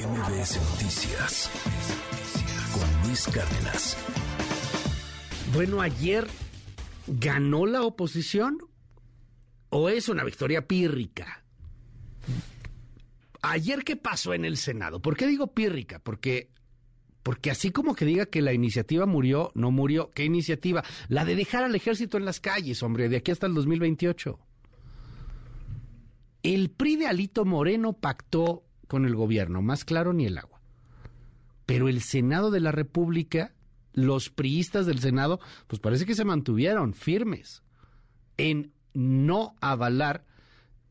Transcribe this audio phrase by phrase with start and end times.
[0.00, 1.50] MBS Noticias
[2.72, 3.98] con Luis Cárdenas.
[5.52, 6.26] Bueno, ayer
[7.06, 8.58] ganó la oposición
[9.68, 11.44] o es una victoria pírrica.
[13.42, 15.02] Ayer qué pasó en el Senado?
[15.02, 15.98] ¿Por qué digo pírrica?
[15.98, 16.50] Porque
[17.22, 20.10] porque así como que diga que la iniciativa murió, no murió.
[20.14, 20.82] ¿Qué iniciativa?
[21.08, 24.38] La de dejar al ejército en las calles, hombre, de aquí hasta el 2028.
[26.42, 30.60] El PRI de Alito Moreno pactó con el gobierno, más claro ni el agua.
[31.64, 33.54] Pero el Senado de la República,
[33.92, 37.62] los priistas del Senado, pues parece que se mantuvieron firmes
[38.36, 40.26] en no avalar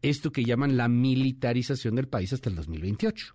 [0.00, 3.34] esto que llaman la militarización del país hasta el 2028.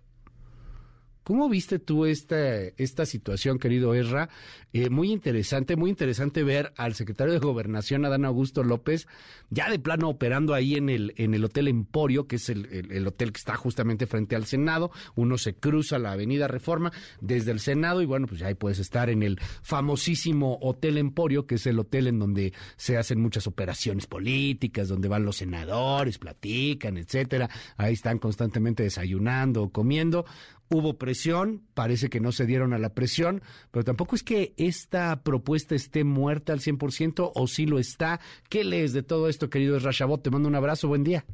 [1.24, 2.36] ¿Cómo viste tú esta,
[2.76, 4.28] esta situación, querido Erra?
[4.74, 9.06] Eh, muy interesante, muy interesante ver al secretario de Gobernación, Adán Augusto López,
[9.48, 13.06] ya de plano operando ahí en el, en el Hotel Emporio, que es el, el,
[13.06, 14.90] hotel que está justamente frente al Senado.
[15.14, 16.92] Uno se cruza la Avenida Reforma
[17.22, 21.54] desde el Senado y bueno, pues ahí puedes estar en el famosísimo Hotel Emporio, que
[21.54, 26.98] es el hotel en donde se hacen muchas operaciones políticas, donde van los senadores, platican,
[26.98, 27.48] etcétera.
[27.78, 30.26] Ahí están constantemente desayunando o comiendo
[30.74, 35.22] hubo presión, parece que no se dieron a la presión, pero tampoco es que esta
[35.22, 38.20] propuesta esté muerta al 100% o sí lo está.
[38.48, 40.22] ¿Qué lees de todo esto, querido Rashabot?
[40.22, 41.24] Te mando un abrazo, buen día.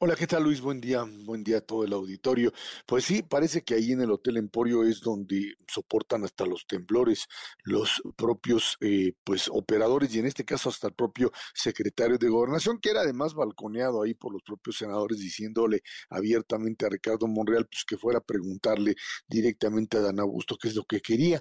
[0.00, 0.60] Hola, ¿qué tal Luis?
[0.60, 2.52] Buen día, buen día a todo el auditorio.
[2.84, 7.26] Pues sí, parece que ahí en el Hotel Emporio es donde soportan hasta los temblores
[7.62, 12.80] los propios eh, pues operadores y en este caso hasta el propio secretario de Gobernación,
[12.80, 17.84] que era además balconeado ahí por los propios senadores diciéndole abiertamente a Ricardo Monreal pues
[17.84, 18.96] que fuera a preguntarle
[19.28, 21.40] directamente a Dan Augusto qué es lo que quería.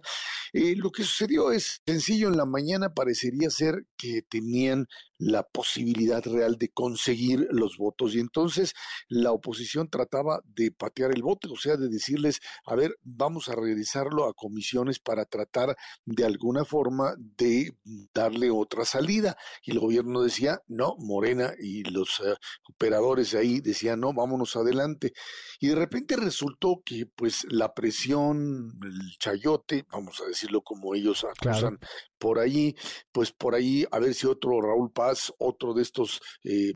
[0.54, 6.24] Eh, lo que sucedió es sencillo, en la mañana parecería ser que tenían la posibilidad
[6.26, 8.74] real de conseguir los votos y entonces
[9.08, 13.56] la oposición trataba de patear el voto, o sea, de decirles, a ver, vamos a
[13.56, 17.76] regresarlo a comisiones para tratar de alguna forma de
[18.14, 19.38] darle otra salida.
[19.64, 22.36] Y el gobierno decía, no, Morena y los eh,
[22.70, 25.14] operadores ahí decían, no, vámonos adelante.
[25.60, 31.26] Y de repente resultó que pues la presión, el chayote, vamos a decirlo como ellos
[31.26, 31.80] acusan
[32.18, 32.76] por ahí,
[33.12, 35.07] pues por ahí, a ver si otro Raúl Paz,
[35.38, 36.74] otro de estos eh,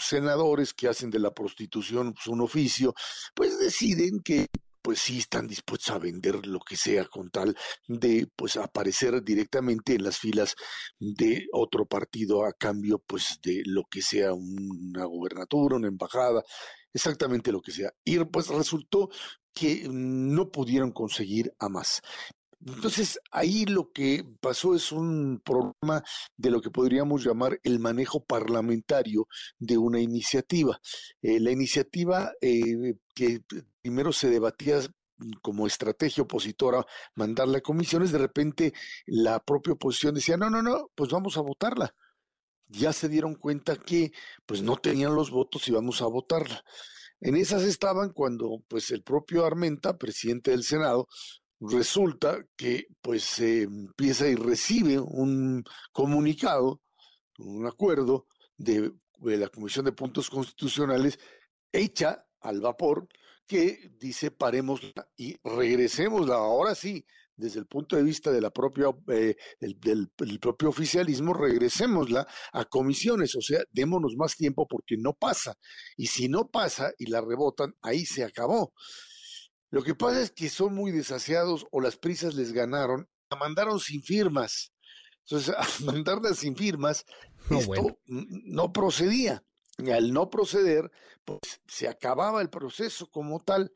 [0.00, 2.94] senadores que hacen de la prostitución pues, un oficio,
[3.34, 4.48] pues deciden que
[4.82, 9.94] pues sí están dispuestos a vender lo que sea con tal de pues aparecer directamente
[9.94, 10.56] en las filas
[10.98, 16.42] de otro partido a cambio pues de lo que sea una gobernatura, una embajada,
[16.92, 17.92] exactamente lo que sea.
[18.04, 19.08] Y pues resultó
[19.54, 22.02] que no pudieron conseguir a más.
[22.64, 26.04] Entonces, ahí lo que pasó es un problema
[26.36, 29.26] de lo que podríamos llamar el manejo parlamentario
[29.58, 30.80] de una iniciativa.
[31.22, 33.40] Eh, la iniciativa eh, que
[33.80, 34.80] primero se debatía
[35.40, 36.84] como estrategia opositora
[37.14, 38.72] mandarla a comisiones, de repente
[39.06, 41.94] la propia oposición decía, no, no, no, pues vamos a votarla.
[42.68, 44.12] Ya se dieron cuenta que
[44.46, 46.64] pues no tenían los votos y vamos a votarla.
[47.20, 51.06] En esas estaban cuando pues el propio Armenta, presidente del Senado,
[51.62, 56.80] resulta que pues se empieza y recibe un comunicado,
[57.38, 61.18] un acuerdo de, la Comisión de Puntos Constitucionales
[61.70, 63.06] hecha al vapor
[63.46, 66.34] que dice parémosla y regresémosla.
[66.34, 67.04] Ahora sí,
[67.36, 73.36] desde el punto de vista de la propia, eh, del, propio oficialismo, regresémosla a comisiones,
[73.36, 75.54] o sea, démonos más tiempo porque no pasa.
[75.96, 78.72] Y si no pasa y la rebotan, ahí se acabó.
[79.72, 83.80] Lo que pasa es que son muy desaseados o las prisas les ganaron, la mandaron
[83.80, 84.74] sin firmas.
[85.24, 87.06] Entonces, al mandarla sin firmas,
[87.48, 89.42] esto no procedía.
[89.78, 90.90] Y al no proceder,
[91.24, 93.72] pues se acababa el proceso como tal.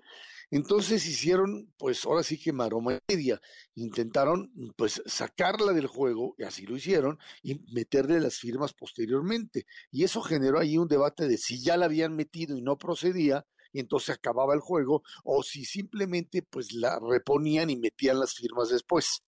[0.50, 3.40] Entonces hicieron, pues ahora sí que maroma media,
[3.74, 9.66] intentaron pues sacarla del juego, y así lo hicieron, y meterle las firmas posteriormente.
[9.90, 13.46] Y eso generó ahí un debate de si ya la habían metido y no procedía,
[13.72, 18.70] y entonces acababa el juego, o si simplemente pues la reponían y metían las firmas
[18.70, 19.22] después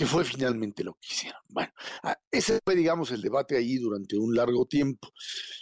[0.00, 1.42] que fue finalmente lo que hicieron.
[1.46, 1.70] Bueno,
[2.02, 5.10] ah, ese fue, digamos, el debate allí durante un largo tiempo.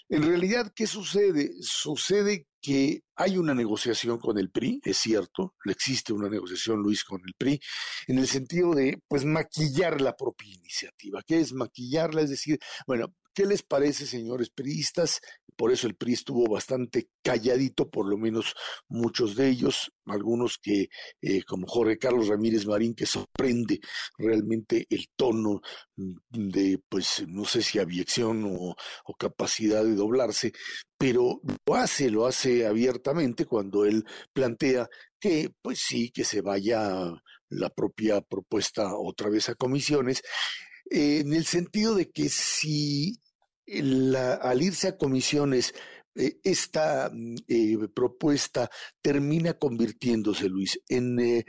[0.09, 1.51] En realidad, ¿qué sucede?
[1.61, 7.21] Sucede que hay una negociación con el PRI, es cierto, existe una negociación, Luis, con
[7.27, 7.61] el PRI,
[8.07, 11.21] en el sentido de, pues, maquillar la propia iniciativa.
[11.27, 12.23] ¿Qué es maquillarla?
[12.23, 15.21] Es decir, bueno, ¿Qué les parece, señores priistas?
[15.55, 18.53] Por eso el PRI estuvo bastante calladito, por lo menos
[18.89, 20.89] muchos de ellos, algunos que,
[21.23, 23.79] eh, como Jorge Carlos Ramírez Marín, que sorprende
[24.17, 25.61] realmente el tono
[25.95, 28.75] de, pues, no sé si abyección o,
[29.05, 30.51] o capacidad de doblarse,
[30.99, 34.89] pero lo hace, lo hace abiertamente cuando él plantea
[35.21, 37.05] que, pues sí, que se vaya
[37.51, 40.25] la propia propuesta otra vez a comisiones,
[40.91, 43.21] eh, en el sentido de que si
[44.43, 45.75] al irse a comisiones
[46.15, 48.71] eh, esta mm, eh, propuesta
[49.01, 51.45] termina convirtiéndose, Luis, en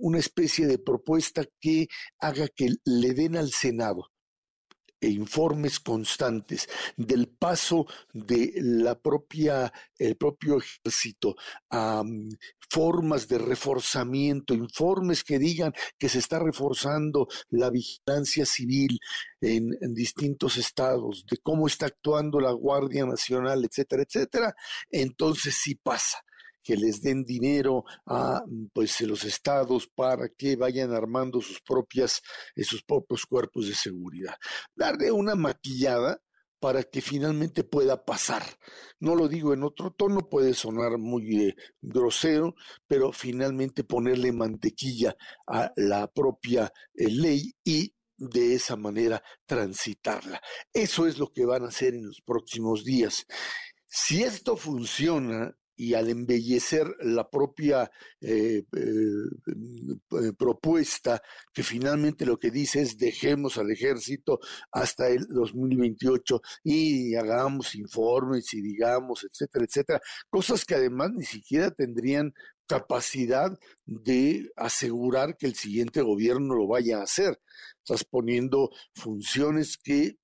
[0.00, 1.88] una especie de propuesta que
[2.20, 4.10] haga que le den al Senado
[5.00, 11.36] e informes constantes del paso de la propia, el propio ejército
[11.70, 12.30] a mm,
[12.70, 18.98] formas de reforzamiento, informes que digan que se está reforzando la vigilancia civil
[19.40, 24.54] en, en distintos estados, de cómo está actuando la Guardia Nacional, etcétera, etcétera,
[24.90, 26.18] entonces sí pasa
[26.68, 28.44] que les den dinero a
[28.74, 32.20] pues los estados para que vayan armando sus propias
[32.54, 34.34] eh, sus propios cuerpos de seguridad.
[34.74, 36.20] Darle una maquillada
[36.60, 38.42] para que finalmente pueda pasar.
[39.00, 42.54] No lo digo en otro tono, puede sonar muy eh, grosero,
[42.86, 45.16] pero finalmente ponerle mantequilla
[45.46, 50.38] a la propia eh, ley y de esa manera transitarla.
[50.70, 53.24] Eso es lo que van a hacer en los próximos días.
[53.86, 57.88] Si esto funciona, y al embellecer la propia
[58.20, 61.22] eh, eh, propuesta,
[61.54, 64.40] que finalmente lo que dice es dejemos al ejército
[64.72, 71.70] hasta el 2028 y hagamos informes y digamos, etcétera, etcétera, cosas que además ni siquiera
[71.70, 72.34] tendrían
[72.66, 77.40] capacidad de asegurar que el siguiente gobierno lo vaya a hacer.
[77.78, 80.18] Estás poniendo funciones que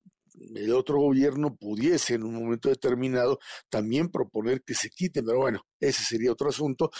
[0.55, 3.39] el otro gobierno pudiese en un momento determinado
[3.69, 6.91] también proponer que se quiten, pero bueno, ese sería otro asunto.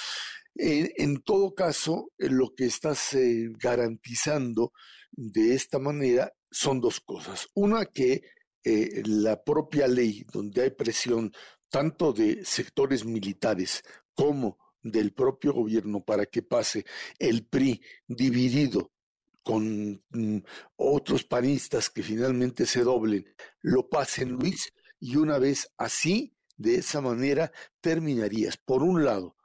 [0.56, 4.72] en todo caso, eh, lo que estás eh, garantizando
[5.12, 7.48] de esta manera son dos cosas.
[7.56, 8.22] Una, que
[8.64, 11.32] eh, la propia ley, donde hay presión
[11.70, 13.84] tanto de sectores militares
[14.14, 16.86] como del propio gobierno para que pase
[17.20, 18.92] el PRI dividido
[19.46, 20.40] con mm,
[20.78, 23.24] otros panistas que finalmente se doblen,
[23.62, 29.36] lo pasen Luis, y una vez así, de esa manera, terminarías, por un lado,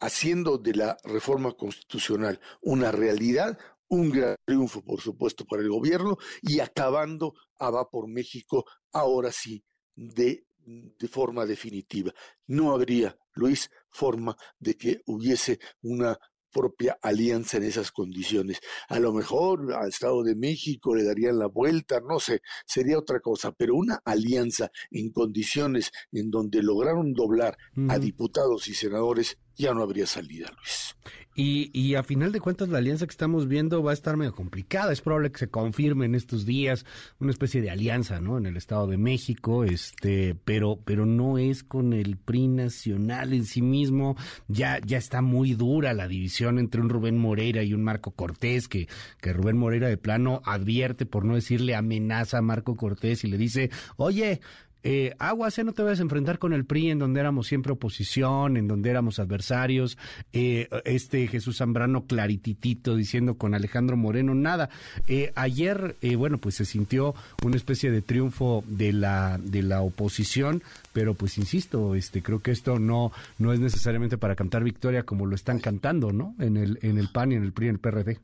[0.00, 6.16] haciendo de la reforma constitucional una realidad, un gran triunfo, por supuesto, para el gobierno,
[6.40, 9.62] y acabando a Va por México, ahora sí,
[9.94, 12.14] de, de forma definitiva.
[12.46, 16.18] No habría, Luis, forma de que hubiese una
[16.52, 18.60] propia alianza en esas condiciones.
[18.88, 23.20] A lo mejor al Estado de México le darían la vuelta, no sé, sería otra
[23.20, 27.56] cosa, pero una alianza en condiciones en donde lograron doblar
[27.88, 30.96] a diputados y senadores, ya no habría salida, Luis.
[31.34, 34.34] Y, y a final de cuentas la alianza que estamos viendo va a estar medio
[34.34, 34.92] complicada.
[34.92, 36.84] Es probable que se confirme en estos días
[37.20, 38.36] una especie de alianza, ¿no?
[38.36, 43.46] En el Estado de México, este, pero, pero no es con el PRI nacional en
[43.46, 44.14] sí mismo.
[44.48, 48.68] Ya, ya está muy dura la división entre un Rubén Moreira y un Marco Cortés,
[48.68, 48.88] que,
[49.22, 53.38] que Rubén Moreira de plano advierte, por no decirle amenaza a Marco Cortés y le
[53.38, 54.42] dice, oye,
[54.84, 58.56] eh, aguas, no te vayas a enfrentar con el PRI, en donde éramos siempre oposición,
[58.56, 59.98] en donde éramos adversarios.
[60.32, 64.70] Eh, este Jesús Zambrano clarititito diciendo con Alejandro Moreno, nada.
[65.06, 67.14] Eh, ayer, eh, bueno, pues se sintió
[67.44, 70.62] una especie de triunfo de la, de la oposición,
[70.92, 75.26] pero pues insisto, este, creo que esto no, no es necesariamente para cantar victoria como
[75.26, 76.34] lo están cantando, ¿no?
[76.38, 78.18] En el, en el PAN y en el PRI, en el PRD.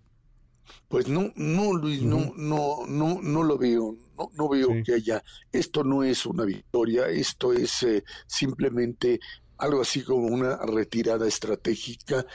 [0.88, 5.22] Pues no, no, Luis, no, no, no, no lo veo no, no veo que haya,
[5.52, 9.20] esto no es una victoria, esto es eh, simplemente
[9.58, 12.26] algo así como una retirada estratégica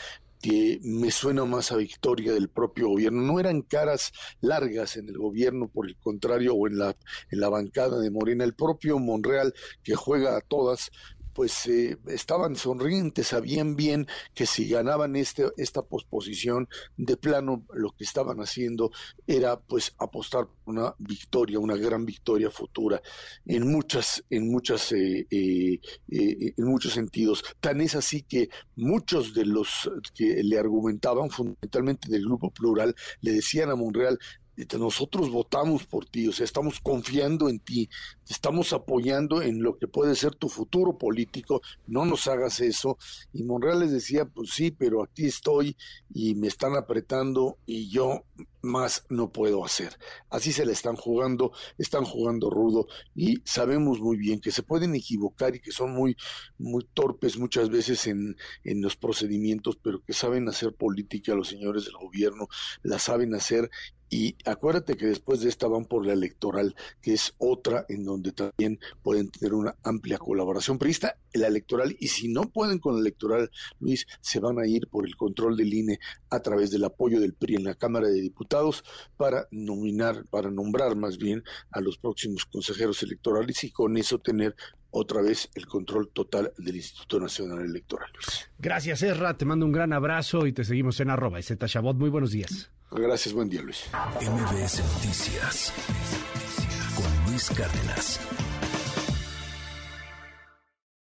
[0.41, 3.21] que me suena más a victoria del propio gobierno.
[3.21, 4.11] No eran caras
[4.41, 6.97] largas en el gobierno, por el contrario, o en la,
[7.31, 8.43] en la bancada de Morena.
[8.43, 10.91] El propio Monreal, que juega a todas,
[11.33, 17.91] pues eh, estaban sonrientes, sabían bien que si ganaban este, esta posposición, de plano lo
[17.91, 18.91] que estaban haciendo
[19.27, 23.01] era pues apostar por una victoria, una gran victoria futura
[23.45, 27.43] en muchas, en muchas, eh, eh, en muchos sentidos.
[27.59, 33.33] Tan es así que muchos de los que le argumentaban, fundamentalmente del grupo plural, le
[33.33, 34.19] decían a Monreal,
[34.77, 37.89] nosotros votamos por ti, o sea, estamos confiando en ti,
[38.29, 42.98] estamos apoyando en lo que puede ser tu futuro político, no nos hagas eso.
[43.33, 45.75] Y Monreal les decía, pues sí, pero aquí estoy
[46.13, 48.24] y me están apretando y yo
[48.62, 49.98] más no puedo hacer.
[50.29, 54.95] Así se le están jugando, están jugando rudo y sabemos muy bien que se pueden
[54.95, 56.15] equivocar y que son muy,
[56.57, 61.86] muy torpes muchas veces en, en los procedimientos, pero que saben hacer política los señores
[61.86, 62.48] del gobierno,
[62.83, 63.69] la saben hacer
[64.13, 68.32] y acuérdate que después de esta van por la electoral, que es otra en donde
[68.32, 70.77] también pueden tener una amplia colaboración.
[70.77, 74.67] Pero está la electoral, y si no pueden con la electoral, Luis, se van a
[74.67, 75.98] ir por el control del INE
[76.29, 78.84] a través del apoyo del PRI en la Cámara de Diputados
[79.17, 84.55] para nominar, para nombrar más bien a los próximos consejeros electorales y con eso tener
[84.93, 88.09] otra vez el control total del Instituto Nacional Electoral.
[88.59, 89.38] Gracias, Erra.
[89.38, 91.39] Te mando un gran abrazo y te seguimos en arroba.
[91.41, 92.69] Chabot, muy buenos días.
[92.91, 93.89] Gracias, buen día, Luis.
[94.21, 95.73] MBS Noticias
[96.95, 98.19] con Luis Cárdenas.